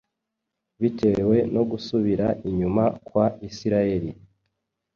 [0.81, 4.11] bitewe no gusubira inyuma kwa Isirayeli.